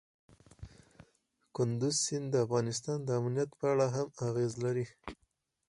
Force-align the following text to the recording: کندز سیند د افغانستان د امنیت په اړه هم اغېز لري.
کندز 1.55 1.95
سیند 2.05 2.27
د 2.31 2.35
افغانستان 2.45 2.97
د 3.03 3.09
امنیت 3.19 3.49
په 3.59 3.65
اړه 3.73 3.85
هم 3.95 4.07
اغېز 4.27 4.53
لري. 4.65 4.85